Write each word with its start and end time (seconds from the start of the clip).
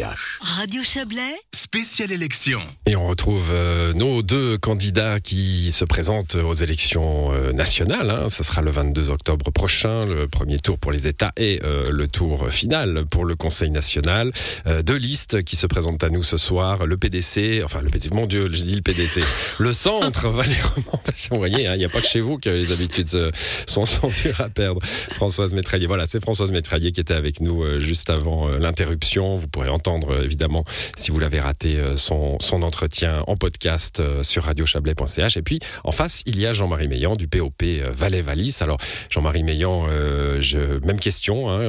Yaş 0.00 0.29
Radio 0.42 0.82
Chablais, 0.82 1.36
Spéciale 1.54 2.12
élection. 2.12 2.60
Et 2.86 2.96
on 2.96 3.06
retrouve 3.06 3.50
euh, 3.52 3.92
nos 3.92 4.22
deux 4.22 4.56
candidats 4.56 5.20
qui 5.20 5.70
se 5.70 5.84
présentent 5.84 6.36
aux 6.36 6.54
élections 6.54 7.30
euh, 7.32 7.52
nationales. 7.52 8.08
hein. 8.08 8.28
Ça 8.30 8.42
sera 8.42 8.62
le 8.62 8.70
22 8.70 9.10
octobre 9.10 9.50
prochain, 9.50 10.06
le 10.06 10.28
premier 10.28 10.58
tour 10.58 10.78
pour 10.78 10.92
les 10.92 11.06
États 11.06 11.32
et 11.36 11.60
euh, 11.62 11.84
le 11.90 12.08
tour 12.08 12.48
final 12.48 13.04
pour 13.10 13.26
le 13.26 13.36
Conseil 13.36 13.70
national. 13.70 14.32
Euh, 14.66 14.82
deux 14.82 14.96
listes 14.96 15.42
qui 15.42 15.56
se 15.56 15.66
présentent 15.66 16.02
à 16.02 16.08
nous 16.08 16.22
ce 16.22 16.38
soir. 16.38 16.86
Le 16.86 16.96
PDC, 16.96 17.60
enfin 17.62 17.82
le 17.82 17.88
PDC, 17.90 18.12
mon 18.14 18.26
Dieu, 18.26 18.48
j'ai 18.50 18.64
dit 18.64 18.76
le 18.76 18.82
PDC. 18.82 19.20
Le 19.58 19.72
centre 19.74 20.28
Valérement. 20.30 21.02
Vous 21.30 21.36
voyez, 21.36 21.66
hein, 21.66 21.74
il 21.74 21.78
n'y 21.78 21.84
a 21.84 21.90
pas 21.90 22.00
que 22.00 22.06
chez 22.08 22.20
vous 22.22 22.38
que 22.38 22.48
les 22.48 22.72
habitudes 22.72 23.14
euh, 23.14 23.30
sont, 23.68 23.84
sont 23.84 24.08
dures 24.08 24.40
à 24.40 24.48
perdre. 24.48 24.80
Françoise 25.12 25.52
Métraillé, 25.52 25.86
voilà, 25.86 26.06
c'est 26.06 26.20
Françoise 26.20 26.50
Métraillé 26.50 26.92
qui 26.92 27.00
était 27.00 27.14
avec 27.14 27.40
nous 27.42 27.62
euh, 27.62 27.78
juste 27.78 28.08
avant 28.08 28.48
euh, 28.48 28.58
l'interruption. 28.58 29.36
Vous 29.36 29.46
pourrez 29.46 29.68
entendre 29.68 30.12
euh, 30.14 30.26
évidemment 30.30 30.62
si 30.96 31.10
vous 31.10 31.18
l'avez 31.18 31.40
raté 31.40 31.76
euh, 31.76 31.96
son, 31.96 32.38
son 32.40 32.62
entretien 32.62 33.24
en 33.26 33.36
podcast 33.36 33.98
euh, 33.98 34.22
sur 34.22 34.44
radiochablais.ch. 34.44 35.36
Et 35.36 35.42
puis 35.42 35.58
en 35.82 35.92
face, 35.92 36.22
il 36.26 36.38
y 36.38 36.46
a 36.46 36.52
Jean-Marie 36.52 36.86
Meillan 36.86 37.16
du 37.16 37.26
POP 37.26 37.62
euh, 37.62 37.90
Valais-Valis. 37.92 38.58
Alors 38.60 38.78
Jean-Marie 39.10 39.42
Meillan, 39.42 39.84
euh, 39.88 40.40
je, 40.40 40.84
même 40.86 41.00
question 41.00 41.50
hein, 41.50 41.60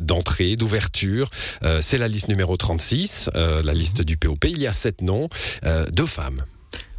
d'entrée, 0.00 0.56
d'ouverture. 0.56 1.30
C'est 1.80 1.98
la 1.98 2.08
liste 2.08 2.28
numéro 2.28 2.56
36, 2.56 3.30
euh, 3.34 3.62
la 3.62 3.74
liste 3.74 4.02
du 4.02 4.16
POP. 4.16 4.44
Il 4.44 4.60
y 4.60 4.66
a 4.66 4.72
sept 4.72 5.02
noms, 5.02 5.28
deux 5.92 6.06
femmes. 6.06 6.44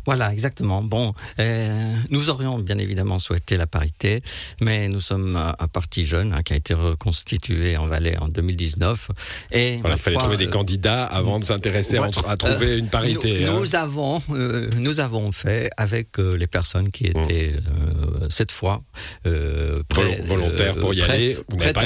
Voilà, 0.05 0.33
exactement. 0.33 0.81
Bon, 0.81 1.13
euh, 1.39 1.93
nous 2.09 2.29
aurions 2.29 2.57
bien 2.59 2.77
évidemment 2.77 3.19
souhaité 3.19 3.57
la 3.57 3.67
parité, 3.67 4.21
mais 4.59 4.87
nous 4.89 4.99
sommes 4.99 5.35
un, 5.35 5.67
parti 5.67 6.05
jeune 6.05 6.33
hein, 6.33 6.41
qui 6.43 6.53
a 6.53 6.55
été 6.55 6.73
reconstitué 6.73 7.77
en 7.77 7.87
Valais 7.87 8.17
en 8.17 8.27
2019. 8.27 9.11
Et 9.51 9.77
Voilà, 9.81 9.95
il 9.95 9.99
fallait 10.01 10.15
foi, 10.15 10.23
trouver 10.23 10.37
des 10.37 10.47
euh, 10.47 10.51
candidats 10.51 11.05
avant 11.05 11.39
de 11.39 11.43
s'intéresser 11.43 11.97
à, 11.97 12.01
ouais, 12.03 12.09
à 12.27 12.37
trouver 12.37 12.77
une 12.77 12.87
parité. 12.87 13.45
Nous, 13.45 13.51
hein. 13.51 13.59
nous 13.59 13.75
avons, 13.75 14.21
euh, 14.31 14.69
nous 14.77 14.99
avons 14.99 15.31
fait 15.31 15.69
avec 15.77 16.19
euh, 16.19 16.36
les 16.36 16.47
personnes 16.47 16.89
qui 16.89 17.05
étaient 17.08 17.53
euh, 17.55 18.27
cette 18.30 18.52
fois 18.52 18.81
euh, 19.25 19.83
prêt- 19.89 20.21
volontaires 20.25 20.75
pour 20.75 20.93
y 20.93 20.97
prêtes- 20.99 21.09
aller. 21.11 21.38
Vous 21.49 21.58
n'avez 21.58 21.73
pas, 21.73 21.81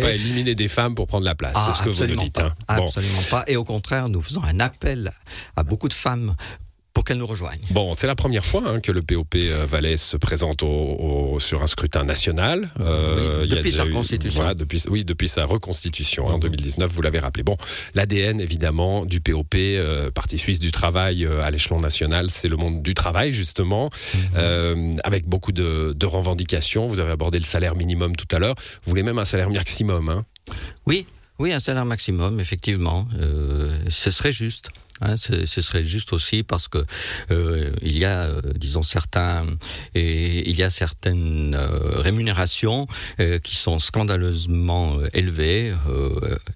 pas 0.00 0.12
éliminé 0.12 0.54
des 0.54 0.68
femmes 0.68 0.94
pour 0.94 1.06
prendre 1.06 1.24
la 1.24 1.34
place. 1.34 1.52
Ah, 1.56 1.72
c'est 1.72 1.78
ce 1.78 1.82
que 1.84 1.90
vous 1.90 1.96
nous 1.96 2.02
absolument 2.02 2.22
dites. 2.24 2.34
pas. 2.34 2.54
hein. 2.68 2.76
Bon. 2.76 2.84
Absolument 2.86 3.22
pas. 3.30 3.44
Et 3.46 3.56
au 3.56 3.64
contraire, 3.64 4.08
nous 4.08 4.20
faisons 4.20 4.42
un 4.44 4.60
appel 4.60 5.12
à 5.56 5.62
beaucoup 5.62 5.88
de 5.88 5.94
femmes 5.94 6.34
pour 7.00 7.06
qu'elles 7.06 7.16
nous 7.16 7.26
rejoignent. 7.26 7.62
Bon, 7.70 7.94
c'est 7.96 8.06
la 8.06 8.14
première 8.14 8.44
fois 8.44 8.62
hein, 8.66 8.78
que 8.78 8.92
le 8.92 9.00
POP 9.00 9.36
euh, 9.36 9.64
Valais 9.64 9.96
se 9.96 10.18
présente 10.18 10.62
au, 10.62 10.68
au- 10.68 11.40
sur 11.40 11.62
un 11.62 11.66
scrutin 11.66 12.04
national. 12.04 12.68
Euh, 12.78 13.40
Oui, 13.44 13.48
depuis 13.48 13.72
sa 13.72 13.84
reconstitution. 13.84 14.40
Voilà, 14.42 14.52
depuis, 14.52 14.82
oui, 14.90 15.02
depuis 15.06 15.26
sa 15.30 15.46
reconstitution 15.46 16.28
hein, 16.28 16.32
en 16.32 16.36
Mhm. 16.36 16.40
2019, 16.42 16.92
vous 16.92 17.00
l'avez 17.00 17.18
rappelé. 17.18 17.42
Bon, 17.42 17.56
l'ADN 17.94 18.38
évidemment 18.38 19.06
du 19.06 19.22
POP, 19.22 19.54
euh, 19.54 20.10
Parti 20.10 20.36
suisse 20.36 20.58
du 20.60 20.72
travail 20.72 21.24
euh, 21.24 21.42
à 21.42 21.50
l'échelon 21.50 21.80
national, 21.80 22.28
c'est 22.28 22.48
le 22.48 22.58
monde 22.58 22.82
du 22.82 22.92
travail 22.92 23.32
justement, 23.32 23.88
Mhm. 24.34 25.00
avec 25.02 25.26
beaucoup 25.26 25.52
de, 25.52 25.94
de 25.96 26.06
revendications. 26.06 26.86
Vous 26.86 27.00
avez 27.00 27.12
abordé 27.12 27.38
le 27.38 27.46
salaire 27.46 27.76
minimum 27.76 28.14
tout 28.14 28.28
à 28.36 28.38
l'heure. 28.38 28.56
Vous 28.84 28.90
voulez 28.90 29.02
même 29.04 29.18
un 29.18 29.24
salaire 29.24 29.48
maximum. 29.48 30.10
Hein? 30.10 30.22
Oui, 30.84 31.06
oui, 31.38 31.54
un 31.54 31.60
salaire 31.60 31.86
maximum, 31.86 32.40
effectivement, 32.40 33.08
ce 33.88 34.10
serait 34.10 34.32
juste. 34.32 34.68
Hein, 35.00 35.16
ce, 35.16 35.46
ce 35.46 35.60
serait 35.60 35.84
juste 35.84 36.12
aussi 36.12 36.42
parce 36.42 36.68
que 36.68 36.84
euh, 37.30 37.70
il 37.82 37.98
y 37.98 38.04
a, 38.04 38.22
euh, 38.22 38.40
disons 38.54 38.82
certains, 38.82 39.46
et 39.94 40.48
il 40.48 40.56
y 40.56 40.62
a 40.62 40.70
certaines 40.70 41.56
euh, 41.58 42.00
rémunérations 42.00 42.86
qui 43.42 43.56
sont 43.56 43.78
scandaleusement 43.78 44.98
élevées. 45.12 45.72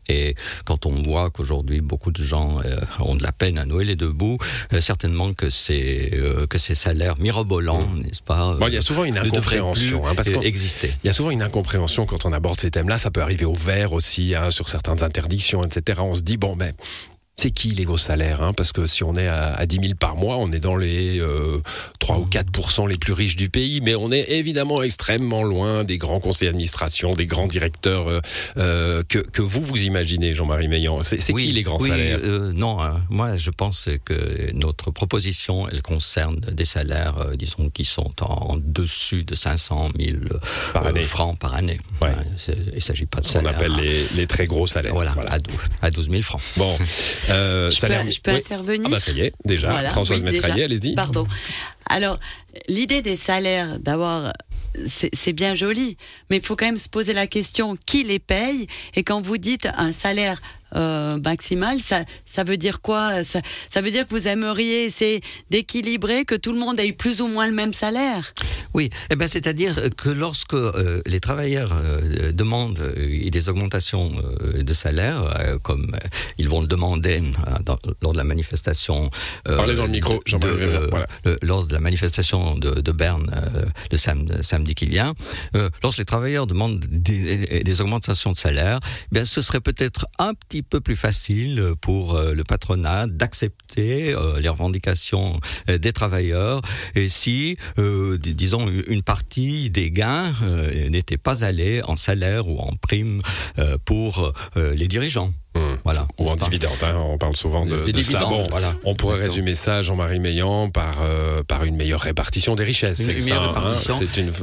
et 0.08 0.34
quand 0.64 0.86
on 0.86 1.02
voit 1.02 1.30
qu'aujourd'hui 1.30 1.80
beaucoup 1.80 2.10
de 2.10 2.22
gens 2.22 2.60
ont 3.00 3.14
de 3.14 3.22
la 3.22 3.32
peine 3.32 3.58
à 3.58 3.64
nouer 3.64 3.84
les 3.84 3.96
deux 3.96 4.12
bouts, 4.12 4.38
certainement 4.80 5.32
que 5.34 5.50
ces 5.50 6.12
que 6.48 6.58
ces 6.58 6.74
salaires 6.74 7.18
mirobolants, 7.18 7.86
n'est-ce 7.96 8.22
pas, 8.22 8.54
Bon, 8.54 8.66
il 8.68 8.74
y 8.74 8.78
a 8.78 8.82
souvent 8.82 9.04
une 9.04 9.18
incompréhension. 9.18 10.06
hein, 10.06 10.14
parce 10.14 10.30
exister. 10.42 10.92
Il 11.02 11.06
y 11.06 11.10
a 11.10 11.12
souvent 11.12 11.30
une 11.30 11.42
incompréhension 11.42 12.06
quand 12.06 12.24
on 12.24 12.32
aborde 12.32 12.60
ces 12.60 12.70
thèmes-là. 12.70 12.98
Ça 12.98 13.10
peut 13.10 13.22
arriver 13.22 13.44
au 13.44 13.54
vert 13.54 13.92
aussi, 13.92 14.34
hein, 14.34 14.50
sur 14.50 14.68
certaines 14.68 15.02
interdictions, 15.02 15.64
etc. 15.64 16.00
On 16.02 16.14
se 16.14 16.22
dit, 16.22 16.36
bon, 16.36 16.56
mais 16.56 16.72
c'est 17.44 17.50
qui 17.50 17.72
les 17.72 17.84
gros 17.84 17.98
salaires 17.98 18.40
hein 18.42 18.54
Parce 18.56 18.72
que 18.72 18.86
si 18.86 19.04
on 19.04 19.12
est 19.16 19.26
à, 19.28 19.52
à 19.52 19.66
10 19.66 19.78
000 19.82 19.94
par 20.00 20.16
mois, 20.16 20.36
on 20.38 20.50
est 20.50 20.58
dans 20.60 20.76
les 20.76 21.20
euh, 21.20 21.60
3 21.98 22.18
ou 22.18 22.24
4 22.24 22.86
les 22.88 22.96
plus 22.96 23.12
riches 23.12 23.36
du 23.36 23.50
pays. 23.50 23.82
Mais 23.82 23.94
on 23.94 24.10
est 24.12 24.30
évidemment 24.30 24.82
extrêmement 24.82 25.42
loin 25.42 25.84
des 25.84 25.98
grands 25.98 26.20
conseils 26.20 26.48
d'administration, 26.48 27.12
des 27.12 27.26
grands 27.26 27.46
directeurs 27.46 28.08
euh, 28.08 28.20
euh, 28.56 29.02
que, 29.06 29.18
que 29.18 29.42
vous, 29.42 29.60
vous 29.60 29.82
imaginez, 29.82 30.34
Jean-Marie 30.34 30.68
Meillan. 30.68 31.02
C'est 31.02 31.18
qui 31.34 31.52
les 31.52 31.62
grands 31.62 31.78
oui, 31.80 31.90
salaires? 31.90 32.18
euh, 32.24 32.52
Non, 32.54 32.80
hein. 32.80 33.02
moi 33.10 33.36
je 33.36 33.50
pense 33.50 33.90
que 34.06 34.50
notre 34.54 34.90
proposition, 34.90 35.68
elle 35.68 35.82
concerne 35.82 36.40
des 36.40 36.64
salaires, 36.64 37.26
disons, 37.36 37.68
qui 37.68 37.84
sont 37.84 38.10
en 38.22 38.56
dessus 38.58 39.24
de 39.24 39.34
500 39.34 39.90
000 40.00 40.16
Par 40.72 40.86
euh, 40.86 40.88
année. 40.88 41.04
francs 41.04 41.38
par 41.38 41.54
année. 41.54 41.78
Ouais. 42.00 42.08
Hein, 42.08 42.24
il 42.72 42.76
ne 42.76 42.80
s'agit 42.80 43.04
pas 43.04 43.20
de 43.20 43.26
On 43.26 43.30
salaire. 43.30 43.50
appelle 43.50 43.72
les, 43.76 44.02
les 44.16 44.26
très 44.26 44.46
gros 44.46 44.66
salaires. 44.66 44.94
Voilà, 44.94 45.12
Voilà. 45.12 45.32
À, 45.32 45.38
12, 45.38 45.54
à 45.82 45.90
12 45.90 46.08
000 46.10 46.22
francs. 46.22 46.40
Bon, 46.56 46.74
euh, 47.34 47.70
je 47.70 47.80
peux, 47.80 48.10
je 48.10 48.20
peux 48.20 48.30
oui. 48.32 48.36
intervenir 48.38 48.86
Ah 48.86 48.90
bah 48.90 49.00
ça 49.00 49.12
y 49.12 49.20
est, 49.20 49.32
déjà. 49.44 49.70
Voilà, 49.70 49.90
Françoise 49.90 50.20
oui, 50.20 50.30
Métraillé, 50.32 50.54
déjà. 50.54 50.64
allez-y. 50.64 50.94
Pardon. 50.94 51.26
Alors, 51.86 52.18
l'idée 52.68 53.02
des 53.02 53.16
salaires, 53.16 53.78
d'avoir, 53.78 54.32
c'est 54.86 55.32
bien 55.32 55.54
joli, 55.54 55.96
mais 56.30 56.38
il 56.38 56.46
faut 56.46 56.56
quand 56.56 56.66
même 56.66 56.78
se 56.78 56.88
poser 56.88 57.12
la 57.12 57.26
question 57.26 57.76
qui 57.86 58.04
les 58.04 58.18
paye? 58.18 58.66
Et 58.96 59.02
quand 59.04 59.20
vous 59.20 59.38
dites 59.38 59.68
un 59.76 59.92
salaire 59.92 60.40
euh, 60.74 61.18
maximal, 61.24 61.80
ça, 61.80 62.04
ça 62.26 62.44
veut 62.44 62.56
dire 62.56 62.80
quoi? 62.80 63.24
Ça, 63.24 63.40
ça 63.68 63.80
veut 63.80 63.90
dire 63.90 64.06
que 64.06 64.14
vous 64.14 64.28
aimeriez 64.28 64.84
essayer 64.84 65.20
d'équilibrer, 65.50 66.24
que 66.24 66.34
tout 66.34 66.52
le 66.52 66.58
monde 66.58 66.78
ait 66.80 66.92
plus 66.92 67.20
ou 67.20 67.28
moins 67.28 67.46
le 67.46 67.52
même 67.52 67.72
salaire? 67.72 68.32
Oui, 68.74 68.90
eh 69.10 69.16
ben, 69.16 69.28
c'est-à-dire 69.28 69.76
que 69.96 70.08
lorsque 70.10 70.54
euh, 70.54 71.00
les 71.06 71.20
travailleurs 71.20 71.72
euh, 71.74 72.32
demandent 72.32 72.80
euh, 72.80 73.30
des 73.30 73.48
augmentations 73.48 74.10
euh, 74.42 74.62
de 74.62 74.72
salaire, 74.72 75.24
euh, 75.38 75.58
comme 75.58 75.94
euh, 75.94 76.08
ils 76.38 76.48
vont 76.48 76.60
le 76.60 76.66
demander 76.66 77.20
euh, 77.20 77.62
dans- 77.64 77.78
lors 78.02 78.12
de 78.12 78.18
la 78.18 78.24
manifestation. 78.24 79.10
euh, 79.48 79.56
Parlez 79.56 79.74
dans 79.74 79.84
le 79.84 79.90
micro, 79.90 80.14
de- 80.14 80.46
euh, 80.46 80.86
voilà. 80.90 81.06
euh, 81.26 81.36
lors 81.42 81.66
de 81.66 81.72
la 81.72 81.80
manifestation 81.80 82.56
de, 82.56 82.80
de 82.80 82.92
Berne 82.92 83.30
euh, 83.34 83.64
le 83.92 83.96
sam- 83.96 84.42
samedi 84.42 84.74
qui 84.74 84.86
vient, 84.86 85.14
euh, 85.56 85.70
lorsque 85.82 85.98
les 85.98 86.04
travailleurs 86.04 86.46
demandent 86.46 86.80
des, 86.80 87.62
des 87.62 87.80
augmentations 87.80 88.32
de 88.32 88.36
salaire, 88.36 88.80
eh 88.82 89.14
bien, 89.14 89.24
ce 89.24 89.40
serait 89.42 89.60
peut-être 89.60 90.06
un 90.18 90.34
petit 90.34 90.62
peu 90.68 90.80
plus 90.80 90.96
facile 90.96 91.62
pour 91.80 92.14
euh, 92.14 92.32
le 92.34 92.44
patronat 92.44 93.06
d'accepter 93.06 94.14
euh, 94.14 94.40
les 94.40 94.48
revendications 94.48 95.40
euh, 95.68 95.78
des 95.78 95.92
travailleurs 95.92 96.60
et 96.94 97.08
si, 97.08 97.56
dis- 97.78 98.34
disons, 98.34 98.66
une 98.88 99.02
partie 99.02 99.70
des 99.70 99.90
gains 99.90 100.32
n'était 100.90 101.18
pas 101.18 101.44
allée 101.44 101.82
en 101.84 101.96
salaire 101.96 102.48
ou 102.48 102.58
en 102.58 102.74
prime 102.76 103.20
pour 103.84 104.32
les 104.56 104.88
dirigeants. 104.88 105.32
Hum. 105.54 105.78
Voilà. 105.84 105.93
Ou 106.18 106.28
en 106.28 106.36
dividende, 106.36 106.72
hein, 106.82 106.96
on 107.08 107.18
parle 107.18 107.36
souvent 107.36 107.66
de, 107.66 107.76
de 107.76 107.86
ça. 107.86 107.92
dividendes, 107.92 108.30
Bon, 108.30 108.46
voilà. 108.50 108.74
on 108.84 108.94
pourrait 108.94 109.16
Exactement. 109.16 109.34
résumer 109.34 109.54
ça, 109.56 109.82
Jean-Marie 109.82 110.20
Meillan, 110.20 110.70
par, 110.70 110.96
euh, 111.02 111.42
par 111.42 111.64
une 111.64 111.76
meilleure 111.76 112.00
répartition 112.00 112.54
des 112.54 112.64
richesses. 112.64 112.98
C'est 112.98 113.32
hein, 113.32 113.52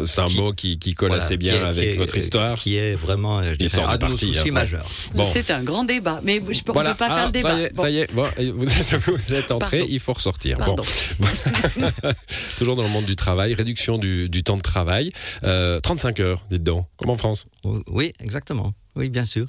c'est 0.06 0.20
un 0.22 0.26
qui- 0.26 0.38
mot 0.38 0.54
qui, 0.54 0.78
qui 0.80 0.94
colle 0.94 1.10
Voilà, 1.10 1.24
assez 1.24 1.36
qui 1.36 1.46
bien 1.46 1.56
est- 1.56 1.64
avec 1.64 1.84
qui 1.84 1.90
est- 1.90 1.98
votre 1.98 2.18
histoire. 2.18 2.58
Qui 2.58 2.76
est 2.76 2.96
vraiment, 2.96 3.42
je 3.44 3.56
dirais, 3.56 3.80
un 3.80 3.88
de 3.88 3.92
nos 3.94 3.98
parti, 3.98 4.34
soucis 4.34 4.50
hein. 4.50 4.54
majeurs. 4.54 4.86
Bon. 5.16 5.24
C'est 5.24 5.50
un 5.52 5.64
grand 5.64 5.84
débat, 5.84 6.20
mais 6.24 6.42
je 6.52 6.62
peux, 6.64 6.72
Voilà. 6.74 6.90
ne 6.90 6.94
peut 6.96 7.00
pas 7.00 7.08
Ah, 7.10 7.16
faire 7.16 7.26
le 7.28 7.32
débat. 7.32 7.56
Ça 7.74 7.90
y 7.90 8.00
est, 8.00 8.14
Bon. 8.14 8.26
ça 8.26 8.42
y 8.42 8.48
est. 8.48 8.52
Bon, 8.52 8.58
vous, 8.58 8.66
êtes, 8.66 8.96
vous 9.28 9.34
êtes 9.34 9.52
entré, 9.52 9.78
Pardon. 9.80 9.94
il 9.94 10.00
faut 10.00 10.14
ressortir. 10.14 10.58
Toujours 12.58 12.76
dans 12.76 12.84
le 12.84 12.90
monde 12.90 13.06
du 13.06 13.16
travail, 13.16 13.54
réduction 13.54 13.98
du, 13.98 14.30
du 14.30 14.44
temps 14.44 14.58
de 14.58 14.62
travail. 14.62 15.12
Euh, 15.44 15.80
35 15.80 16.20
heures, 16.20 16.46
dites 16.50 16.64
donc, 16.64 16.86
comme 16.98 17.10
en 17.10 17.18
France? 17.18 17.46
Oui, 17.88 18.14
exactement. 18.20 18.74
Oui, 18.98 19.08
bien 19.10 19.24
sûr. 19.24 19.46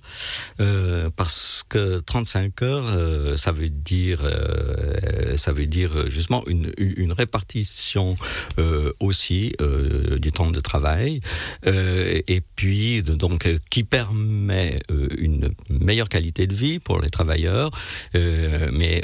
Euh, 0.61 1.11
parce 1.17 1.65
que 1.69 1.99
35 1.99 2.63
heures, 2.63 2.87
euh, 2.89 3.37
ça 3.37 3.51
veut 3.51 3.71
dire, 3.71 4.21
euh, 4.23 5.37
ça 5.37 5.51
veut 5.53 5.67
dire 5.67 6.09
justement 6.09 6.45
une, 6.47 6.73
une 6.79 7.13
répartition 7.13 8.15
euh, 8.59 8.93
aussi 9.01 9.53
euh, 9.61 10.19
du 10.21 10.31
temps 10.31 10.53
de 10.53 10.61
travail, 10.61 11.19
euh, 11.67 12.21
et 12.29 12.41
puis 12.55 13.03
de- 13.03 13.15
donc 13.15 13.49
qui 13.69 13.83
permet 13.83 14.79
euh, 14.93 15.09
une 15.19 15.51
meilleure 15.69 16.09
qualité 16.09 16.47
de 16.47 16.55
vie 16.55 16.79
pour 16.79 17.01
les 17.01 17.11
travailleurs, 17.11 17.71
euh, 18.15 18.71
mais 18.73 19.03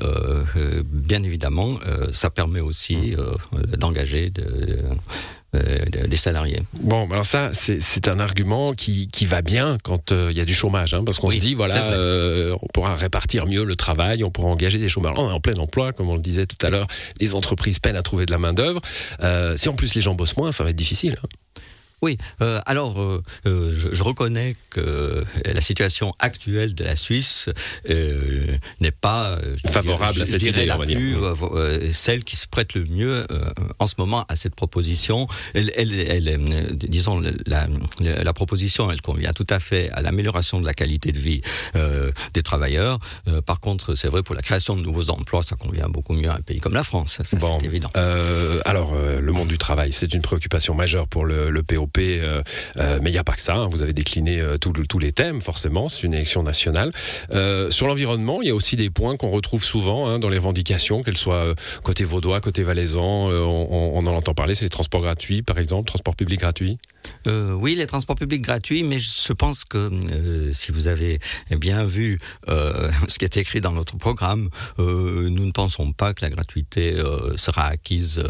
bien 0.84 1.22
évidemment, 1.24 1.78
euh, 1.86 2.06
ça 2.12 2.30
permet 2.30 2.60
aussi 2.60 3.16
euh, 3.16 3.32
d'engager 3.76 4.30
de- 4.30 4.42
euh, 4.42 4.94
des 5.54 6.16
salariés. 6.16 6.62
Bon, 6.80 7.08
alors 7.10 7.24
ça, 7.24 7.50
c'est 7.52 8.08
un 8.08 8.20
argument 8.20 8.72
qui, 8.72 9.08
qui 9.08 9.24
va 9.26 9.40
bien 9.42 9.78
quand 9.82 10.12
euh, 10.12 10.28
il 10.30 10.36
y 10.36 10.40
a 10.40 10.44
du 10.44 10.54
chômage, 10.54 10.92
hein, 10.94 11.02
parce 11.04 11.18
qu'on 11.18 11.28
Oui, 11.28 11.36
se 11.36 11.40
dit, 11.40 11.54
voilà, 11.54 11.82
euh, 11.92 12.54
on 12.60 12.66
pourra 12.74 12.94
répartir 12.94 13.46
mieux 13.46 13.64
le 13.64 13.74
travail, 13.74 14.24
on 14.24 14.30
pourra 14.30 14.48
engager 14.48 14.78
des 14.78 14.88
chômeurs. 14.88 15.14
On 15.16 15.30
est 15.30 15.32
en 15.32 15.40
plein 15.40 15.54
emploi, 15.56 15.92
comme 15.92 16.10
on 16.10 16.16
le 16.16 16.22
disait 16.22 16.46
tout 16.46 16.64
à 16.66 16.70
l'heure, 16.70 16.86
les 17.20 17.34
entreprises 17.34 17.78
peinent 17.78 17.96
à 17.96 18.02
trouver 18.02 18.26
de 18.26 18.30
la 18.30 18.38
main-d'œuvre. 18.38 18.80
Euh, 19.22 19.56
si 19.56 19.68
en 19.68 19.74
plus 19.74 19.94
les 19.94 20.00
gens 20.02 20.14
bossent 20.14 20.36
moins, 20.36 20.52
ça 20.52 20.64
va 20.64 20.70
être 20.70 20.76
difficile. 20.76 21.16
hein. 21.22 21.28
Oui, 22.00 22.16
euh, 22.42 22.60
alors 22.64 23.00
euh, 23.00 23.22
euh, 23.46 23.72
je, 23.74 23.92
je, 23.92 24.02
reconnais 24.04 24.56
que 24.70 25.24
la 25.44 25.60
situation 25.60 26.14
actuelle 26.20 26.74
de 26.74 26.84
la 26.84 26.94
Suisse 26.94 27.50
n'est 27.88 28.90
pas 28.92 29.38
favorable 29.66 30.22
à 30.22 30.26
cette 30.26 30.42
idée, 30.42 30.64
la 30.64 30.78
plus, 30.78 31.16
celle 31.92 32.22
qui 32.22 32.36
se 32.36 32.46
prête 32.46 32.74
le 32.74 32.84
mieux 32.84 33.26
en 33.78 33.86
ce 33.86 33.94
moment 33.98 34.24
à 34.28 34.36
cette 34.36 34.54
proposition. 34.54 35.26
Elle, 35.54 35.72
elle, 35.76 35.92
elle 36.28 36.76
disons, 36.76 37.20
la, 37.20 37.66
la, 38.00 38.22
la, 38.22 38.32
proposition, 38.32 38.90
elle 38.90 39.00
convient 39.00 39.32
tout 39.32 39.46
à 39.50 39.58
fait 39.58 39.90
à 39.90 40.02
l'amélioration 40.02 40.60
de 40.60 40.66
la 40.66 40.74
qualité 40.74 41.10
de 41.12 41.18
vie 41.18 41.42
des 42.34 42.42
travailleurs. 42.42 42.98
par 43.44 43.60
contre, 43.60 43.94
c'est 43.96 44.08
vrai 44.08 44.22
pour 44.22 44.34
la 44.34 44.42
création 44.42 44.76
de 44.76 44.82
nouveaux 44.82 45.10
emplois, 45.10 45.42
ça 45.42 45.56
convient 45.56 45.88
beaucoup 45.88 46.14
mieux 46.14 46.30
à 46.30 46.34
un 46.34 46.40
pays 46.40 46.60
comme 46.60 46.74
la 46.74 46.84
France. 46.84 47.20
Ça, 47.24 47.36
bon, 47.38 47.58
c'est 47.58 47.66
évident. 47.66 47.90
alors, 48.64 48.94
le 48.94 49.32
monde 49.32 49.48
du 49.48 49.58
travail, 49.58 49.92
c'est 49.92 50.14
une 50.14 50.22
préoccupation 50.22 50.74
majeure 50.74 51.08
pour 51.08 51.24
le, 51.24 51.50
le 51.50 51.62
PO 51.62 51.87
euh, 51.98 52.42
euh, 52.78 52.98
mais 53.02 53.10
il 53.10 53.12
n'y 53.12 53.18
a 53.18 53.24
pas 53.24 53.32
que 53.32 53.40
ça. 53.40 53.56
Hein. 53.56 53.68
Vous 53.70 53.82
avez 53.82 53.92
décliné 53.92 54.40
euh, 54.40 54.58
tous 54.58 54.98
les 54.98 55.12
thèmes, 55.12 55.40
forcément. 55.40 55.88
C'est 55.88 56.02
une 56.02 56.14
élection 56.14 56.42
nationale. 56.42 56.92
Sur 57.70 57.86
l'environnement, 57.86 58.42
il 58.42 58.48
y 58.48 58.50
a 58.50 58.54
aussi 58.54 58.76
des 58.76 58.90
points 58.90 59.16
qu'on 59.16 59.30
retrouve 59.30 59.64
souvent 59.64 60.08
hein, 60.08 60.18
dans 60.18 60.28
les 60.28 60.38
revendications, 60.38 61.02
qu'elles 61.02 61.16
soient 61.16 61.54
côté 61.82 62.04
vaudois, 62.04 62.40
côté 62.40 62.62
valaisan. 62.62 63.28
On, 63.28 64.06
en 64.06 64.14
entend 64.14 64.34
parler. 64.34 64.54
C'est 64.54 64.64
les 64.64 64.70
transports 64.70 65.02
gratuits, 65.02 65.42
par 65.42 65.58
exemple, 65.58 65.86
transports 65.86 66.16
publics 66.16 66.40
gratuits. 66.40 66.78
Oui, 67.26 67.74
les 67.74 67.86
transports 67.86 68.16
publics 68.16 68.42
gratuits, 68.42 68.82
mais 68.82 68.98
je 68.98 69.32
pense 69.32 69.64
que 69.64 69.90
si 70.52 70.72
vous 70.72 70.88
avez 70.88 71.18
bien 71.50 71.84
vu 71.84 72.18
ce 72.46 73.18
qui 73.18 73.24
est 73.24 73.36
écrit 73.36 73.60
dans 73.60 73.72
notre 73.72 73.96
programme, 73.96 74.48
nous 74.78 75.30
ne 75.30 75.52
pensons 75.52 75.92
pas 75.92 76.14
que 76.14 76.24
la 76.24 76.30
gratuité 76.30 76.96
sera 77.36 77.66
acquise, 77.66 78.22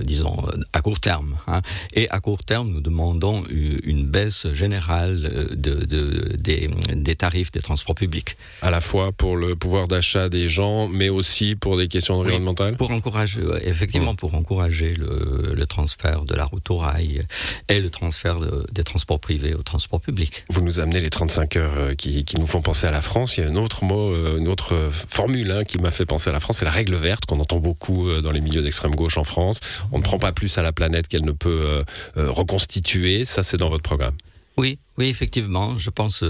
disons, 0.00 0.36
à 0.72 0.80
court 0.80 1.00
terme. 1.00 1.34
Hein. 1.46 1.62
Et 1.94 2.08
à 2.10 2.20
court 2.20 2.44
terme, 2.44 2.71
nous 2.72 2.80
demandons 2.80 3.44
une 3.50 4.06
baisse 4.06 4.46
générale 4.52 5.48
de, 5.52 5.74
de, 5.74 6.36
des, 6.36 6.70
des 6.94 7.16
tarifs 7.16 7.52
des 7.52 7.60
transports 7.60 7.94
publics. 7.94 8.36
À 8.62 8.70
la 8.70 8.80
fois 8.80 9.12
pour 9.12 9.36
le 9.36 9.54
pouvoir 9.54 9.88
d'achat 9.88 10.28
des 10.28 10.48
gens, 10.48 10.88
mais 10.88 11.08
aussi 11.08 11.54
pour 11.54 11.76
des 11.76 11.88
questions 11.88 12.16
environnementales? 12.16 12.72
oui, 12.72 12.76
Pour 12.76 12.90
encourager, 12.90 13.42
effectivement, 13.62 14.14
pour 14.14 14.34
encourager 14.34 14.94
le, 14.94 15.52
le 15.54 15.66
transfert 15.66 16.24
de 16.24 16.34
la 16.34 16.44
route 16.44 16.70
au 16.70 16.78
rail 16.78 17.24
et 17.68 17.80
le 17.80 17.90
transfert 17.90 18.36
de, 18.40 18.66
des 18.72 18.82
transports 18.82 19.20
privés 19.20 19.54
au 19.54 19.62
transport 19.62 20.00
public. 20.00 20.44
Vous 20.48 20.62
nous 20.62 20.80
amenez 20.80 21.00
les 21.00 21.10
35 21.10 21.56
heures 21.56 21.96
qui, 21.96 22.24
qui 22.24 22.38
nous 22.38 22.46
font 22.46 22.62
penser 22.62 22.86
à 22.86 22.90
la 22.90 23.02
France. 23.02 23.36
Il 23.36 23.44
y 23.44 23.46
a 23.46 23.50
un 23.50 23.56
autre 23.56 23.84
mot, 23.84 24.14
une 24.36 24.48
autre 24.48 24.74
formule 24.90 25.50
hein, 25.50 25.64
qui 25.64 25.78
m'a 25.78 25.90
fait 25.90 26.06
penser 26.06 26.30
à 26.30 26.32
la 26.32 26.40
France, 26.40 26.58
c'est 26.58 26.64
la 26.64 26.70
règle 26.70 26.94
verte 26.94 27.26
qu'on 27.26 27.40
entend 27.40 27.58
beaucoup 27.58 28.10
dans 28.20 28.30
les 28.30 28.40
milieux 28.40 28.62
d'extrême 28.62 28.94
gauche 28.94 29.16
en 29.18 29.24
France. 29.24 29.60
On 29.92 29.98
ne 29.98 30.02
prend 30.02 30.18
pas 30.18 30.32
plus 30.32 30.56
à 30.58 30.62
la 30.62 30.72
planète 30.72 31.08
qu'elle 31.08 31.24
ne 31.24 31.32
peut 31.32 31.84
euh, 32.16 32.30
reconstituer. 32.62 33.24
Ça, 33.24 33.42
c'est 33.42 33.56
dans 33.56 33.68
votre 33.68 33.82
programme. 33.82 34.16
Oui, 34.56 34.78
Oui, 34.98 35.08
effectivement, 35.08 35.78
je 35.78 35.90
pense 35.90 36.24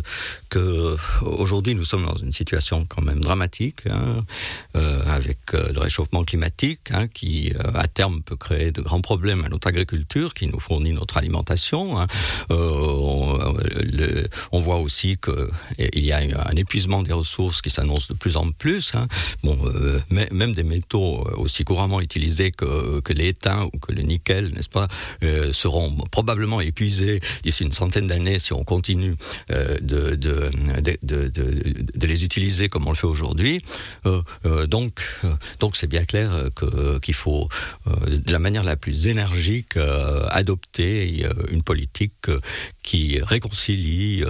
que 0.48 0.96
aujourd'hui 1.22 1.74
nous 1.74 1.84
sommes 1.84 2.06
dans 2.06 2.16
une 2.16 2.32
situation 2.32 2.86
quand 2.88 3.02
même 3.02 3.20
dramatique 3.20 3.80
hein, 3.90 4.24
euh, 4.76 5.02
avec 5.06 5.38
euh, 5.54 5.72
le 5.72 5.80
réchauffement 5.80 6.22
climatique 6.24 6.90
hein, 6.92 7.08
qui 7.08 7.52
euh, 7.52 7.70
à 7.74 7.88
terme 7.88 8.22
peut 8.22 8.36
créer 8.36 8.70
de 8.70 8.80
grands 8.80 9.00
problèmes 9.00 9.44
à 9.44 9.48
notre 9.48 9.66
agriculture 9.68 10.32
qui 10.34 10.46
nous 10.46 10.60
fournit 10.60 10.92
notre 10.92 11.16
alimentation. 11.16 12.00
Hein. 12.00 12.06
Euh, 12.50 14.22
on, 14.52 14.60
voit 14.60 14.78
aussi 14.78 15.18
que 15.18 15.50
il 15.78 16.04
y 16.04 16.12
a 16.12 16.18
un 16.18 16.56
épuisement 16.56 17.02
des 17.02 17.12
ressources 17.12 17.62
qui 17.62 17.70
s'annonce 17.70 18.06
de 18.08 18.14
plus 18.14 18.36
en 18.36 18.52
plus. 18.52 18.92
Bon, 19.42 19.58
euh, 19.64 20.00
même 20.10 20.52
des 20.52 20.62
métaux 20.62 21.26
aussi 21.36 21.64
couramment 21.64 22.00
utilisés 22.00 22.52
que, 22.52 23.00
que 23.00 23.12
l'étain 23.12 23.64
ou 23.64 23.78
que 23.78 23.92
le 23.92 24.02
nickel, 24.02 24.52
n'est-ce 24.54 24.68
pas, 24.68 24.88
euh, 25.22 25.52
seront 25.52 25.96
probablement 26.10 26.60
épuisés 26.60 27.20
d'ici 27.42 27.64
une 27.64 27.72
centaine 27.72 28.06
d'années 28.06 28.38
on 28.52 28.64
continue 28.64 29.14
euh, 29.50 29.78
de, 29.80 30.14
de, 30.16 30.50
de, 30.80 30.96
de, 31.02 31.28
de, 31.28 31.74
de 31.94 32.06
les 32.06 32.24
utiliser 32.24 32.68
comme 32.68 32.86
on 32.86 32.90
le 32.90 32.96
fait 32.96 33.06
aujourd'hui. 33.06 33.62
Euh, 34.06 34.22
euh, 34.46 34.66
donc, 34.66 35.02
donc 35.60 35.76
c'est 35.76 35.86
bien 35.86 36.04
clair 36.04 36.30
que 36.56 36.98
qu'il 36.98 37.14
faut 37.14 37.48
de 37.86 38.32
la 38.32 38.38
manière 38.38 38.64
la 38.64 38.76
plus 38.76 39.06
énergique 39.06 39.76
adopter 40.30 41.26
une 41.50 41.62
politique 41.62 42.30
qui 42.82 43.20
réconcilie 43.20 44.24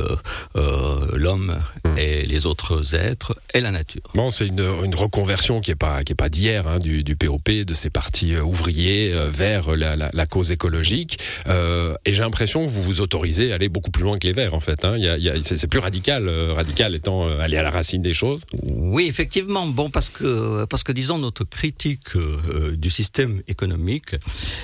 l'homme 1.13 1.59
mmh. 1.85 1.99
et 1.99 2.25
les 2.25 2.47
autres 2.47 2.95
êtres 2.95 3.37
et 3.55 3.61
la 3.61 3.71
nature. 3.71 4.03
Bon, 4.15 4.31
c'est 4.31 4.47
une, 4.47 4.61
une 4.85 4.95
reconversion 4.95 5.61
qui 5.61 5.71
est 5.71 5.77
pas 5.77 6.05
qui 6.05 6.13
est 6.13 6.17
pas 6.17 6.29
d'hier 6.29 6.67
hein, 6.67 6.79
du, 6.79 7.05
du 7.05 7.17
POP 7.17 7.51
de 7.51 7.75
ces 7.75 7.91
partis 7.91 8.37
ouvriers 8.37 9.13
vers 9.31 9.77
la, 9.77 9.97
la, 9.97 10.11
la 10.13 10.27
cause 10.27 10.53
écologique 10.53 11.19
euh, 11.49 11.95
et 12.05 12.15
j'ai 12.15 12.23
l'impression 12.23 12.65
que 12.65 12.71
vous 12.71 12.83
vous 12.83 13.01
autorisez 13.01 13.53
à 13.53 13.57
aller 13.57 13.69
beaucoup 13.69 13.91
plus 13.91 14.05
loin 14.05 14.12
que 14.19 14.27
les 14.27 14.33
verts 14.33 14.55
en 14.55 14.61
fait 14.61 14.85
hein. 14.85 14.97
c'est 15.43 15.67
plus 15.69 15.81
radical 15.81 16.29
euh, 16.29 16.53
radical 16.55 16.95
étant 16.95 17.27
euh, 17.27 17.39
aller 17.41 17.57
à 17.57 17.63
la 17.63 17.71
racine 17.71 18.03
des 18.03 18.15
choses. 18.15 18.43
Oui, 18.63 19.07
effectivement, 19.09 19.67
bon 19.67 19.91
parce 19.91 20.11
que 20.11 20.65
parce 20.67 20.83
que 20.83 20.93
disons 20.93 21.19
notre 21.19 21.45
critique 21.45 22.17
euh, 22.17 22.77
du 22.77 22.91
système 22.91 23.43
économique 23.49 24.15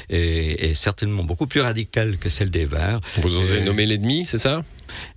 est, 0.08 0.70
est 0.70 0.74
certainement 0.74 1.24
beaucoup 1.24 1.46
plus 1.46 1.60
radicale 1.60 2.18
que 2.18 2.28
celle 2.28 2.50
des 2.50 2.64
verts. 2.64 3.00
Vous 3.18 3.36
osez 3.36 3.62
nommer 3.62 3.86
l'ennemi, 3.86 4.24
c'est 4.24 4.38
ça? 4.38 4.62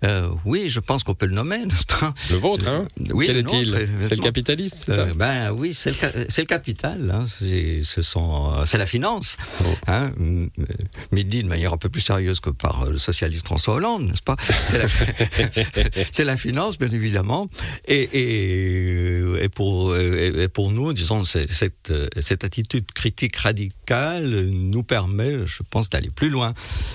Euh, 0.03 0.29
oui, 0.45 0.69
je 0.69 0.79
pense 0.79 1.03
qu'on 1.03 1.13
peut 1.13 1.25
le 1.25 1.33
nommer, 1.33 1.65
n'est-ce 1.65 1.85
pas 1.85 2.13
Le 2.29 2.37
vôtre, 2.37 2.67
hein 2.67 2.87
oui, 3.13 3.25
Quel 3.27 3.37
est-il 3.37 3.73
euh, 3.73 3.87
C'est 4.01 4.15
le 4.15 4.21
capitalisme, 4.21 4.79
c'est 4.83 4.91
euh, 4.91 5.07
ça 5.07 5.13
Ben 5.13 5.51
oui, 5.51 5.73
c'est 5.73 5.91
le, 6.01 6.25
le 6.25 6.43
capital. 6.45 7.11
Hein. 7.11 7.25
Ce 7.27 8.01
c'est 8.65 8.77
la 8.77 8.85
finance. 8.85 9.37
Oh. 9.63 9.67
Hein. 9.87 10.11
Mais 11.11 11.23
dit 11.23 11.43
de 11.43 11.47
manière 11.47 11.73
un 11.73 11.77
peu 11.77 11.89
plus 11.89 12.01
sérieuse 12.01 12.39
que 12.39 12.49
par 12.49 12.85
le 12.85 12.97
socialiste 12.97 13.45
François 13.45 13.75
Hollande, 13.75 14.03
n'est-ce 14.03 14.21
pas 14.21 14.35
C'est 14.65 16.23
la, 16.23 16.31
la 16.31 16.37
finance, 16.37 16.77
bien 16.77 16.89
évidemment. 16.89 17.47
Et, 17.87 18.01
et, 18.01 19.43
et, 19.43 19.49
pour, 19.49 19.95
et 19.97 20.47
pour 20.47 20.71
nous, 20.71 20.93
disons, 20.93 21.23
cette, 21.23 21.93
cette 22.19 22.43
attitude 22.43 22.91
critique 22.91 23.35
radicale 23.35 24.45
nous 24.51 24.83
permet, 24.83 25.45
je 25.45 25.63
pense, 25.69 25.89
d'aller 25.89 26.09
plus 26.09 26.29
loin 26.29 26.53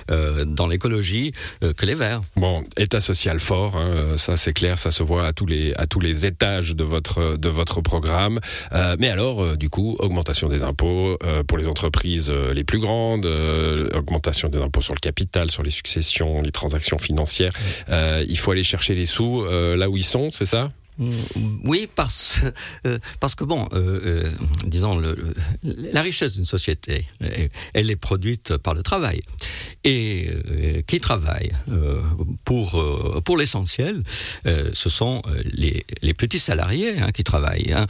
euh, 0.09 0.45
dans 0.45 0.67
l'écologie 0.67 1.33
euh, 1.63 1.73
que 1.73 1.85
les 1.85 1.95
Verts. 1.95 2.21
Bon, 2.35 2.63
état 2.75 2.99
social 2.99 3.39
fort, 3.39 3.75
hein, 3.75 4.17
ça 4.17 4.37
c'est 4.37 4.53
clair, 4.53 4.77
ça 4.77 4.91
se 4.91 5.03
voit 5.03 5.25
à 5.25 5.33
tous 5.33 5.45
les, 5.45 5.73
à 5.75 5.85
tous 5.85 5.99
les 5.99 6.25
étages 6.25 6.75
de 6.75 6.83
votre, 6.83 7.37
de 7.37 7.49
votre 7.49 7.81
programme. 7.81 8.39
Euh, 8.73 8.95
mais 8.99 9.09
alors, 9.09 9.41
euh, 9.41 9.55
du 9.55 9.69
coup, 9.69 9.95
augmentation 9.99 10.47
des 10.49 10.63
impôts 10.63 11.17
euh, 11.23 11.43
pour 11.43 11.57
les 11.57 11.67
entreprises 11.69 12.29
euh, 12.29 12.53
les 12.53 12.63
plus 12.63 12.79
grandes, 12.79 13.25
euh, 13.25 13.89
augmentation 13.95 14.49
des 14.49 14.59
impôts 14.59 14.81
sur 14.81 14.93
le 14.93 14.99
capital, 14.99 15.49
sur 15.51 15.63
les 15.63 15.71
successions, 15.71 16.41
les 16.41 16.51
transactions 16.51 16.97
financières. 16.97 17.53
Euh, 17.89 18.23
il 18.27 18.37
faut 18.37 18.51
aller 18.51 18.63
chercher 18.63 18.95
les 18.95 19.05
sous 19.05 19.43
euh, 19.43 19.75
là 19.75 19.89
où 19.89 19.97
ils 19.97 20.03
sont, 20.03 20.29
c'est 20.31 20.45
ça? 20.45 20.71
Oui, 21.63 21.87
parce, 21.93 22.41
euh, 22.85 22.97
parce 23.19 23.35
que 23.35 23.43
bon, 23.43 23.67
euh, 23.73 23.99
euh, 24.05 24.31
disons, 24.65 24.97
le, 24.97 25.33
la 25.63 26.01
richesse 26.01 26.33
d'une 26.33 26.45
société, 26.45 27.05
elle 27.73 27.89
est 27.91 27.95
produite 27.95 28.57
par 28.57 28.73
le 28.73 28.81
travail. 28.81 29.21
Et 29.83 30.29
euh, 30.29 30.81
qui 30.81 30.99
travaille 30.99 31.51
pour, 32.43 32.83
pour 33.23 33.37
l'essentiel, 33.37 34.01
ce 34.45 34.89
sont 34.89 35.21
les, 35.45 35.85
les 36.01 36.13
petits 36.13 36.39
salariés 36.39 36.99
hein, 36.99 37.11
qui 37.11 37.23
travaillent. 37.23 37.73
Hein. 37.73 37.85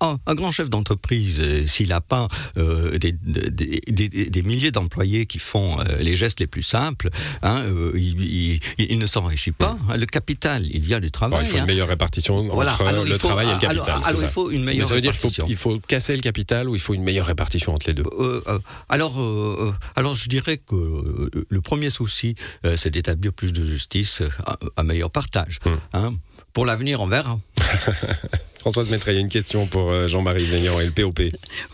Un, 0.00 0.34
grand 0.34 0.50
chef 0.50 0.68
d'entreprise, 0.70 1.66
s'il 1.66 1.88
n'a 1.88 2.00
pas 2.00 2.28
des, 2.56 3.12
des, 3.12 3.80
des, 3.88 4.08
des 4.08 4.42
milliers 4.42 4.70
d'employés 4.72 5.26
qui 5.26 5.38
font 5.38 5.78
les 5.98 6.16
gestes 6.16 6.40
les 6.40 6.46
plus 6.46 6.62
simples, 6.62 7.10
hein, 7.42 7.62
il, 7.94 8.20
il, 8.20 8.60
il 8.78 8.98
ne 8.98 9.06
s'enrichit 9.06 9.52
pas. 9.52 9.78
Le 9.96 10.06
capital, 10.06 10.66
il 10.70 10.82
vient 10.82 11.00
du 11.00 11.10
travail. 11.10 11.40
Bon, 11.40 11.46
il 11.46 11.50
faut 11.50 11.58
une 11.58 11.66
meilleure 11.66 11.88
répartition 11.88 12.07
voilà. 12.50 12.72
entre 12.72 12.86
alors, 12.86 13.04
le 13.04 13.18
faut, 13.18 13.28
travail 13.28 13.48
et 13.48 13.54
le 13.54 13.58
capital. 13.58 13.88
Alors, 13.88 14.06
alors 14.06 14.22
il 14.22 14.28
faut 14.28 14.50
une 14.50 14.64
meilleure 14.64 14.84
Mais 14.84 14.88
ça 14.88 14.94
veut 14.94 15.00
dire 15.00 15.18
qu'il 15.18 15.30
faut, 15.30 15.46
il 15.48 15.56
faut 15.56 15.78
casser 15.80 16.16
le 16.16 16.22
capital 16.22 16.68
ou 16.68 16.74
il 16.74 16.80
faut 16.80 16.94
une 16.94 17.02
meilleure 17.02 17.26
répartition 17.26 17.74
entre 17.74 17.86
les 17.88 17.94
deux 17.94 18.04
euh, 18.18 18.42
euh, 18.48 18.58
alors, 18.88 19.20
euh, 19.20 19.72
alors, 19.96 20.14
je 20.14 20.28
dirais 20.28 20.58
que 20.58 21.30
le 21.48 21.60
premier 21.60 21.90
souci, 21.90 22.34
c'est 22.76 22.90
d'établir 22.90 23.32
plus 23.32 23.52
de 23.52 23.64
justice, 23.64 24.22
un, 24.46 24.56
un 24.76 24.82
meilleur 24.82 25.10
partage. 25.10 25.58
Mmh. 25.64 25.70
Hein. 25.94 26.14
Pour 26.52 26.66
l'avenir, 26.66 27.00
on 27.00 27.06
verra. 27.06 27.38
Françoise 28.58 28.90
Maître, 28.90 29.08
il 29.08 29.14
y 29.14 29.18
a 29.18 29.20
une 29.20 29.28
question 29.28 29.66
pour 29.66 29.90
euh, 29.90 30.08
Jean-Marie 30.08 30.46
Veillant 30.46 30.78
et 30.80 30.86
le 30.86 30.90
POP. 30.90 31.20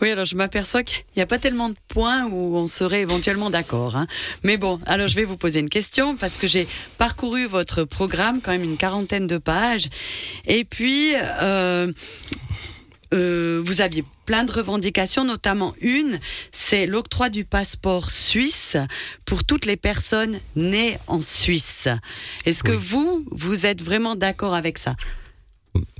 Oui, 0.01 0.09
alors 0.11 0.25
je 0.25 0.35
m'aperçois 0.35 0.83
qu'il 0.83 1.03
n'y 1.17 1.23
a 1.23 1.25
pas 1.25 1.39
tellement 1.39 1.69
de 1.69 1.75
points 1.87 2.25
où 2.25 2.55
on 2.55 2.67
serait 2.67 3.01
éventuellement 3.01 3.49
d'accord. 3.49 3.95
Hein. 3.95 4.07
Mais 4.43 4.57
bon, 4.57 4.79
alors 4.85 5.07
je 5.07 5.15
vais 5.15 5.25
vous 5.25 5.37
poser 5.37 5.59
une 5.59 5.69
question 5.69 6.15
parce 6.15 6.37
que 6.37 6.47
j'ai 6.47 6.67
parcouru 6.97 7.47
votre 7.47 7.83
programme, 7.83 8.39
quand 8.41 8.51
même 8.51 8.63
une 8.63 8.77
quarantaine 8.77 9.27
de 9.27 9.37
pages. 9.37 9.89
Et 10.45 10.63
puis, 10.63 11.13
euh, 11.41 11.91
euh, 13.13 13.61
vous 13.63 13.81
aviez 13.81 14.03
plein 14.25 14.43
de 14.43 14.51
revendications, 14.51 15.23
notamment 15.23 15.73
une, 15.81 16.19
c'est 16.51 16.85
l'octroi 16.85 17.29
du 17.29 17.45
passeport 17.45 18.11
suisse 18.11 18.77
pour 19.25 19.43
toutes 19.43 19.65
les 19.65 19.77
personnes 19.77 20.39
nées 20.55 20.97
en 21.07 21.21
Suisse. 21.21 21.87
Est-ce 22.45 22.63
oui. 22.65 22.71
que 22.71 22.75
vous, 22.75 23.25
vous 23.31 23.65
êtes 23.65 23.81
vraiment 23.81 24.15
d'accord 24.15 24.53
avec 24.53 24.77
ça? 24.77 24.95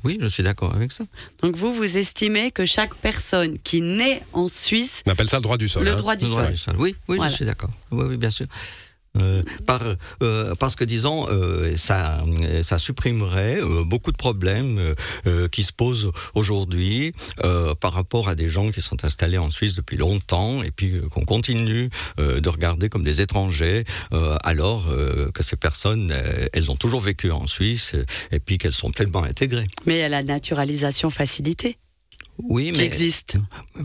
Oui, 0.06 0.20
je 0.22 0.28
suis 0.28 0.44
d'accord 0.44 0.74
avec 0.76 0.92
ça. 0.92 1.04
Donc 1.42 1.56
vous, 1.56 1.74
vous 1.74 1.98
estimez 1.98 2.52
que 2.52 2.66
chaque 2.66 2.94
personne 2.96 3.58
qui 3.64 3.82
naît 3.82 4.22
en 4.34 4.48
Suisse... 4.48 5.02
On 5.08 5.12
appelle 5.12 5.28
ça 5.28 5.38
le 5.38 5.44
droit 5.44 5.58
du 5.58 5.68
sol. 5.68 5.84
Le 5.84 5.92
hein. 5.92 5.96
droit 5.96 6.16
du 6.16 6.26
le 6.26 6.30
sol. 6.30 6.42
Droit 6.42 6.52
du 6.52 6.58
sol. 6.58 6.76
Oui, 6.78 6.96
oui 7.08 7.18
voilà. 7.18 7.32
je 7.32 7.36
suis 7.36 7.46
d'accord. 7.46 7.72
Oui, 7.92 8.06
oui, 8.10 8.18
bien 8.18 8.30
sûr. 8.30 8.46
Euh, 9.22 9.44
par, 9.66 9.82
euh, 10.24 10.56
parce 10.56 10.76
que 10.76 10.84
disons, 10.84 11.28
euh, 11.30 11.76
ça, 11.76 12.24
ça 12.62 12.78
supprimerait 12.78 13.62
beaucoup 13.86 14.12
de 14.12 14.18
problèmes 14.18 14.80
qui 15.52 15.64
se 15.64 15.72
posent 15.72 16.12
aujourd'hui 16.34 17.12
par 17.82 17.94
rapport 17.94 18.30
à 18.30 18.36
des 18.36 18.48
gens 18.48 18.72
qui 18.72 18.82
sont 18.82 19.04
installés 19.06 19.38
en 19.38 19.50
Suisse 19.50 19.76
depuis 19.76 19.98
longtemps 19.98 20.64
et 20.64 20.72
puis 20.72 21.02
qu'on 21.12 21.26
continue 21.26 21.90
de 22.18 22.50
regarder 22.50 22.90
comme 22.90 23.04
des 23.04 23.22
étrangers 23.22 23.86
alors 24.44 24.90
que 25.34 25.44
ces 25.44 25.56
personnes, 25.56 26.14
elles 26.54 26.72
ont 26.72 26.76
toujours 26.76 27.02
vécu 27.02 27.32
en 27.32 27.48
Suisse 27.48 27.96
et 28.32 28.40
puis 28.40 28.58
qu'elles 28.58 28.74
sont 28.74 28.92
pleinement 28.92 29.24
intégrées. 29.24 29.68
Mais 29.86 30.04
a 30.04 30.10
la 30.10 30.24
naturalisation 30.24 31.10
facilitée 31.10 31.78
oui, 32.44 32.74
mais, 32.76 32.84
existe. 32.84 33.38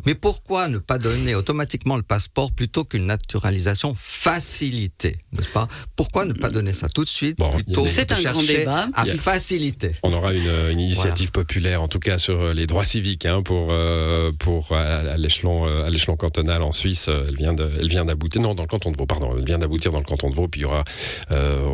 Mais 0.06 0.14
pourquoi 0.14 0.68
ne 0.68 0.78
pas 0.78 0.98
donner 0.98 1.34
automatiquement 1.34 1.96
le 1.96 2.02
passeport 2.02 2.52
plutôt 2.52 2.84
qu'une 2.84 3.06
naturalisation 3.06 3.94
facilitée, 3.96 5.16
n'est-ce 5.32 5.48
pas? 5.48 5.68
Pourquoi 5.94 6.24
ne 6.24 6.32
pas 6.32 6.50
donner 6.50 6.72
ça 6.72 6.88
tout 6.88 7.04
de 7.04 7.08
suite 7.08 7.38
plutôt 7.52 7.86
C'est 7.86 8.10
un 8.10 8.20
grand 8.20 8.42
débat. 8.42 8.88
à 8.94 9.04
faciliter? 9.06 9.94
On 10.02 10.12
aura 10.12 10.34
une, 10.34 10.80
initiative 10.80 11.30
populaire, 11.30 11.82
en 11.82 11.88
tout 11.88 12.00
cas 12.00 12.18
sur 12.18 12.40
euh, 12.40 12.54
les 12.54 12.66
droits 12.66 12.84
civiques, 12.84 13.26
hein, 13.26 13.42
pour 13.42 13.68
euh, 13.70 14.32
pour 14.38 14.72
à, 14.72 15.16
l'échelon 15.16 15.66
euh, 15.66 15.86
à 15.86 15.90
l'échelon 15.90 16.16
cantonal 16.16 16.62
en 16.62 16.72
Suisse. 16.72 17.08
Elle 17.08 17.36
vient 17.36 17.52
de, 17.52 17.70
elle 17.80 17.88
vient 17.88 18.04
d'aboutir. 18.04 18.42
Non, 18.42 18.54
dans 18.54 18.64
le 18.64 18.68
canton 18.68 18.90
de 18.90 18.96
Vaud, 18.96 19.06
pardon. 19.06 19.34
Elle 19.36 19.44
vient 19.44 19.58
d'aboutir 19.58 19.92
dans 19.92 19.98
le 19.98 20.04
canton 20.04 20.28
de 20.28 20.34
Vaud. 20.34 20.48
Puis 20.48 20.62
il 20.62 20.64
y 20.64 20.66
aura 20.66 20.84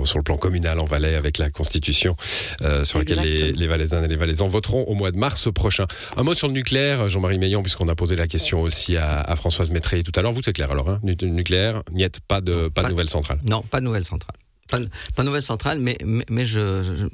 sur 0.05 0.19
le 0.19 0.23
plan 0.23 0.37
communal 0.37 0.79
en 0.79 0.85
Valais 0.85 1.15
avec 1.15 1.39
la 1.39 1.51
Constitution 1.51 2.17
sur 2.85 2.99
laquelle 2.99 3.21
les, 3.21 3.53
les 3.53 3.67
Valaisannes 3.67 4.05
et 4.05 4.09
les 4.09 4.17
Valaisans 4.17 4.49
voteront 4.49 4.85
au 4.85 4.95
mois 4.95 5.11
de 5.11 5.19
mars 5.19 5.49
prochain. 5.53 5.87
Un 6.17 6.23
mot 6.23 6.35
sur 6.35 6.49
le 6.49 6.53
nucléaire, 6.53 6.66
Jean-Marie 7.09 7.39
Meillon, 7.39 7.63
puisqu'on 7.63 7.89
a 7.89 7.95
posé 7.95 8.17
la 8.17 8.27
question 8.27 8.63
aussi 8.63 8.97
à, 8.97 9.35
Françoise 9.37 9.71
Métré 9.71 10.03
tout 10.03 10.13
à 10.17 10.23
l'heure. 10.23 10.33
Vous, 10.33 10.43
c'est 10.43 10.53
clair 10.53 10.71
alors, 10.71 10.91
hein 10.91 11.01
nucléaire, 11.03 11.83
niet, 11.93 12.21
pas 12.27 12.41
de, 12.41 12.69
pas 12.69 12.83
de 12.83 12.89
nouvelle 12.89 13.09
centrale. 13.09 13.39
Non, 13.49 13.63
pas 13.63 13.81
de 13.81 13.85
nouvelle 13.85 14.05
centrale. 14.05 14.37
Pas, 14.69 14.79
pas, 15.15 15.23
nouvelle 15.23 15.43
centrale, 15.43 15.79
mais, 15.79 15.97
mais, 16.05 16.45
je, 16.45 17.09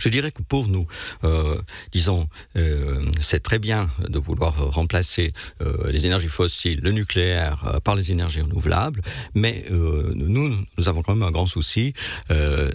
je, 0.00 0.08
dirais 0.08 0.30
que 0.30 0.42
pour 0.42 0.68
nous, 0.68 0.86
euh, 1.24 1.60
disons, 1.92 2.26
euh, 2.56 3.04
c'est 3.20 3.42
très 3.42 3.58
bien 3.58 3.88
de 4.08 4.18
vouloir 4.18 4.54
remplacer 4.72 5.32
euh, 5.60 5.90
les 5.90 6.06
énergies 6.06 6.28
fossiles, 6.28 6.80
le 6.82 6.92
nucléaire, 6.92 7.80
par 7.84 7.94
les 7.94 8.12
énergies 8.12 8.40
renouvelables, 8.40 9.02
mais 9.34 9.64
nous, 9.70 10.54
nous 10.76 10.88
avons 10.88 11.02
quand 11.02 11.14
même 11.14 11.26
un 11.28 11.30
grand 11.30 11.46
souci, 11.46 11.92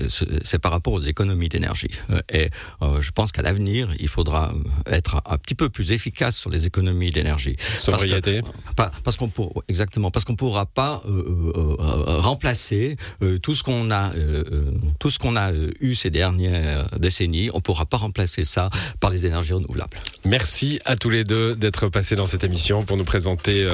c'est 0.10 0.60
par 0.60 0.72
rapport 0.72 0.94
aux 0.94 1.02
économies 1.02 1.50
d'énergie. 1.50 1.92
et 2.32 2.50
je 3.00 3.12
pense 3.12 3.32
qu'à 3.32 3.42
l'avenir, 3.42 3.94
il 4.00 4.08
faudra 4.08 4.54
être 4.86 5.22
un, 5.26 5.38
petit 5.38 5.56
peu 5.56 5.70
plus 5.70 5.92
efficace 5.92 6.38
sur 6.38 6.50
les 6.50 6.68
économies 6.68 7.12
d'énergie. 7.12 7.56
Sobriété 7.78 8.42
Parce, 8.76 9.18
qu'on 9.18 9.32
exactement, 9.68 10.12
parce 10.12 10.26
qu'on 10.26 10.34
ne 10.34 10.38
pourra 10.38 10.66
pas 10.66 11.02
remplacer 12.22 12.98
tout 13.42 13.54
ce 13.54 13.64
qu'on 13.64 13.92
a 13.92 14.03
euh, 14.16 14.44
euh, 14.52 14.72
tout 15.00 15.10
ce 15.10 15.20
qu'on 15.20 15.36
a 15.36 15.52
euh, 15.52 15.72
eu 15.80 15.96
ces 15.96 16.10
dernières 16.10 16.90
décennies, 16.98 17.50
on 17.54 17.58
ne 17.58 17.62
pourra 17.62 17.86
pas 17.86 17.98
remplacer 17.98 18.44
ça 18.44 18.70
par 19.00 19.10
les 19.10 19.26
énergies 19.26 19.54
renouvelables. 19.54 19.98
Merci 20.26 20.80
à 20.86 20.96
tous 20.96 21.10
les 21.10 21.24
deux 21.24 21.56
d'être 21.56 21.88
passés 21.88 22.16
dans 22.16 22.26
cette 22.26 22.44
émission 22.44 22.84
pour 22.84 22.98
nous 22.98 23.04
présenter 23.04 23.68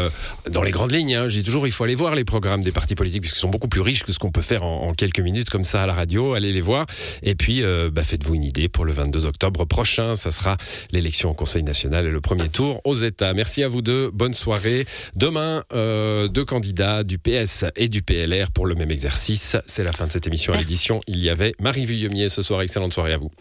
dans 0.52 0.64
les 0.64 0.72
grandes 0.72 0.92
lignes. 0.92 1.16
Hein, 1.16 1.28
J'ai 1.28 1.44
toujours, 1.44 1.68
il 1.68 1.72
faut 1.72 1.84
aller 1.84 1.96
voir 1.96 2.16
les 2.16 2.26
programmes 2.26 2.62
des 2.62 2.72
partis 2.72 2.96
politiques 2.96 3.22
puisqu'ils 3.22 3.40
sont 3.40 3.50
beaucoup 3.50 3.68
plus 3.68 3.82
riches 3.82 4.04
que 4.04 4.12
ce 4.12 4.20
qu'on 4.20 4.32
peut 4.32 4.42
faire 4.42 4.64
en, 4.64 4.94
quelques 4.94 5.20
minutes 5.20 5.50
comme 5.50 5.64
ça 5.64 5.84
à 5.84 5.86
la 5.86 5.94
radio. 5.94 6.34
Allez 6.34 6.52
les 6.52 6.62
voir 6.62 6.86
et 7.24 7.36
puis 7.36 7.64
bah, 7.92 8.04
faites-vous 8.04 8.36
une 8.36 8.44
idée 8.44 8.70
pour 8.70 8.86
le 8.86 8.94
22 8.94 9.26
octobre 9.26 9.66
prochain. 9.66 10.16
Ça 10.16 10.32
sera 10.32 10.58
l'élection 10.92 11.32
au 11.32 11.34
Conseil 11.34 11.64
national 11.64 12.06
et 12.08 12.12
le 12.12 12.22
premier 12.22 12.50
tour 12.50 12.82
aux 12.84 12.96
États. 12.96 13.34
Merci 13.34 13.64
à 13.64 13.68
vous 13.68 13.82
deux. 13.82 14.10
Bonne 14.12 14.34
soirée. 14.34 14.86
Demain, 15.16 15.64
deux 15.72 16.46
candidats 16.46 17.04
du 17.04 17.18
PS 17.20 17.66
et 17.76 17.90
du 17.90 18.02
PLR 18.02 18.52
pour 18.52 18.66
le 18.66 18.76
même 18.76 18.92
exercice. 18.92 19.58
C'est 19.66 19.84
la 19.84 19.92
fin 19.92 20.08
de 20.08 20.12
cette 20.20 20.28
émission 20.28 20.52
à 20.54 20.58
l'édition. 20.58 21.00
Il 21.08 21.24
y 21.24 21.30
avait 21.30 21.54
Marie 21.62 21.86
Vuillemier 21.86 22.28
ce 22.28 22.42
soir. 22.42 22.62
Excellente 22.62 22.92
soirée 22.92 23.14
à 23.14 23.18
vous. 23.18 23.32